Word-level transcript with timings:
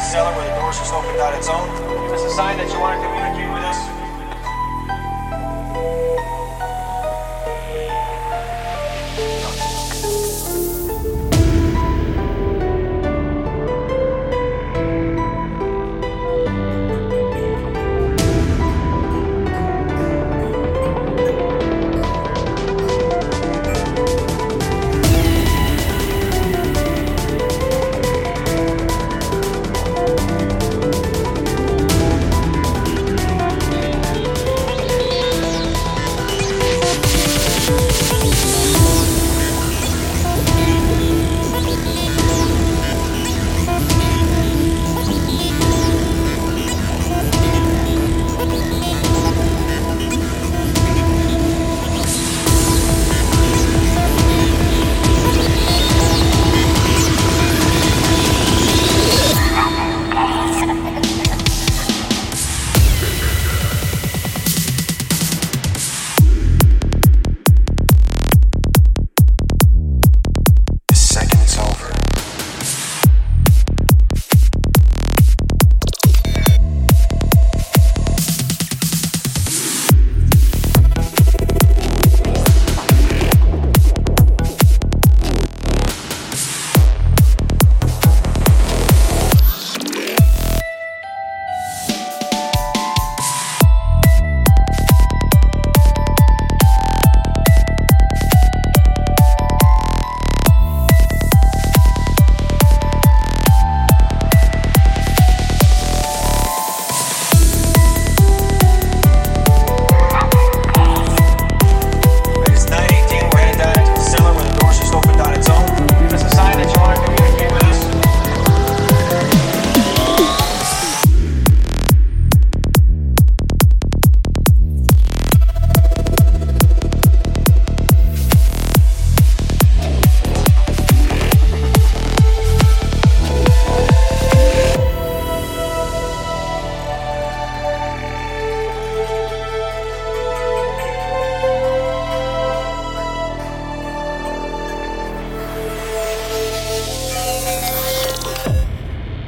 cellar 0.00 0.32
where 0.36 0.46
the 0.48 0.54
door's 0.60 0.78
just 0.78 0.92
opened 0.92 1.20
on 1.20 1.34
its 1.34 1.48
own. 1.48 1.66
Give 2.04 2.12
us 2.12 2.24
a 2.24 2.34
sign 2.34 2.56
that 2.58 2.68
you 2.72 2.80
want 2.80 2.98
to 2.98 3.06
communicate 3.06 3.29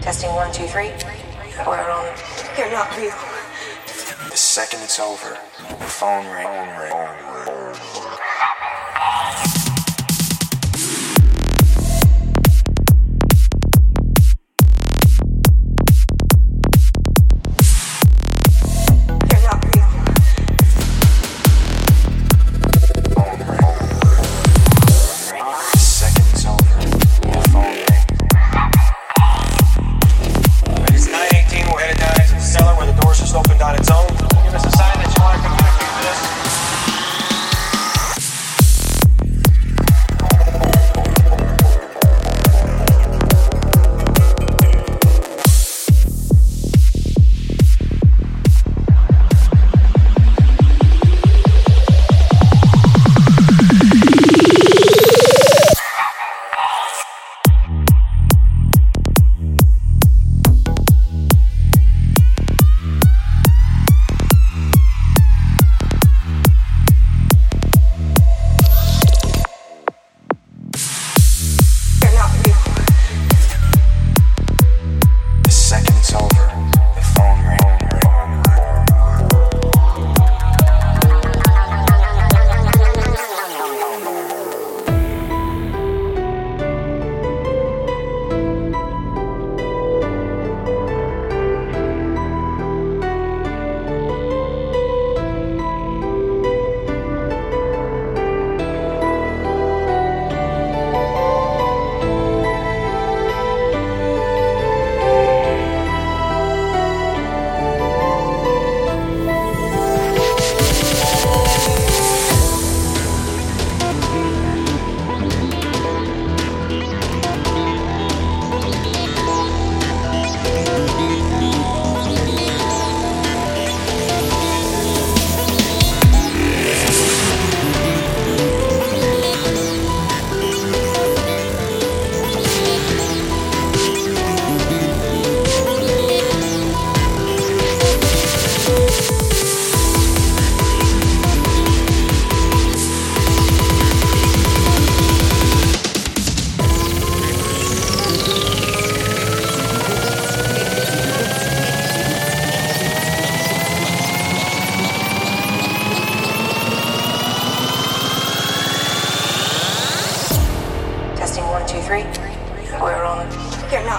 Testing 0.00 0.30
one, 0.34 0.50
two, 0.50 0.66
three. 0.66 0.90
We're 1.66 1.90
on. 1.90 2.16
You're 2.56 2.70
not 2.70 2.96
real. 2.96 3.12
The 4.30 4.36
second 4.36 4.80
it's 4.80 4.98
over. 4.98 5.36
The 5.58 5.84
phone 5.84 6.26
ring. 6.32 6.44
Phone 6.44 6.68
ring. 6.78 6.90
You're 7.46 8.29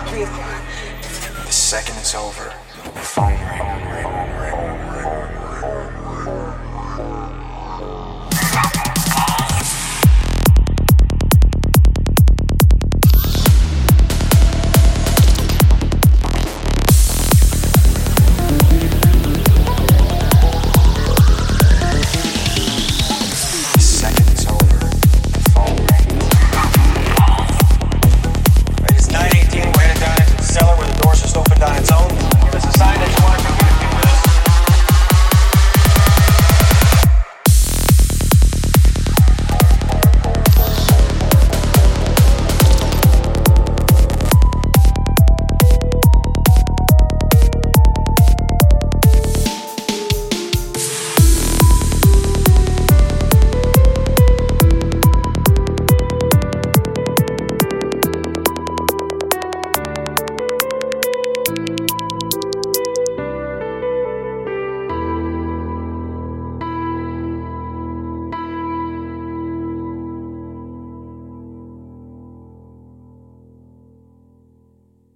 The 0.09 1.51
second 1.51 1.97
it's 1.97 2.15
over, 2.15 2.53
the 2.83 2.99
phone 2.99 3.29
ring, 3.29 3.85
ring, 3.85 4.39
ring. 4.41 4.60